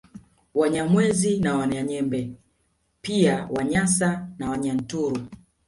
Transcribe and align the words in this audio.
Wanyamwezi 0.53 1.39
na 1.39 1.57
Wanyanyembe 1.57 2.31
pia 3.01 3.47
Wanyasa 3.51 4.27
na 4.39 4.49
Wanyaturu 4.49 5.27